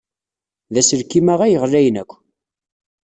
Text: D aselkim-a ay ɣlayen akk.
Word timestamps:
D 0.73 0.75
aselkim-a 0.81 1.35
ay 1.45 1.55
ɣlayen 1.63 1.95
akk. 2.01 2.11